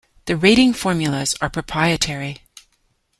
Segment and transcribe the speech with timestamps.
[0.25, 2.41] The ratings formulas are proprietary.